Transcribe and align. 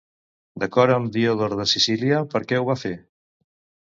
D'acord 0.61 0.93
amb 0.93 1.11
Diodor 1.17 1.53
de 1.59 1.67
Sicília, 1.73 2.21
per 2.31 2.41
què 2.53 2.61
ho 2.61 2.65
va 2.73 2.79
fer? 2.87 2.95